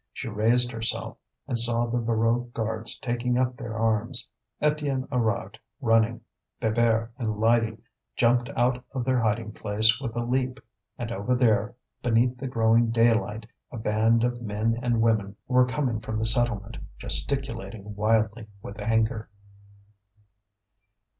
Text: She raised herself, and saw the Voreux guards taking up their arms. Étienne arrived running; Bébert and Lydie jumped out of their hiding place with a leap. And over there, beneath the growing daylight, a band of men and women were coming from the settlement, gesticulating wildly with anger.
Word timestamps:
She 0.13 0.27
raised 0.27 0.71
herself, 0.71 1.15
and 1.47 1.59
saw 1.59 1.85
the 1.85 1.99
Voreux 1.99 2.49
guards 2.55 2.97
taking 2.97 3.37
up 3.37 3.55
their 3.55 3.75
arms. 3.75 4.31
Étienne 4.59 5.07
arrived 5.11 5.59
running; 5.79 6.21
Bébert 6.59 7.09
and 7.19 7.37
Lydie 7.39 7.77
jumped 8.15 8.49
out 8.57 8.83
of 8.93 9.05
their 9.05 9.19
hiding 9.19 9.51
place 9.51 10.01
with 10.01 10.15
a 10.15 10.23
leap. 10.23 10.59
And 10.97 11.11
over 11.11 11.35
there, 11.35 11.75
beneath 12.01 12.35
the 12.39 12.47
growing 12.47 12.89
daylight, 12.89 13.45
a 13.71 13.77
band 13.77 14.23
of 14.23 14.41
men 14.41 14.79
and 14.81 15.01
women 15.03 15.35
were 15.47 15.67
coming 15.67 15.99
from 15.99 16.17
the 16.17 16.25
settlement, 16.25 16.79
gesticulating 16.97 17.95
wildly 17.95 18.47
with 18.63 18.79
anger. 18.79 19.29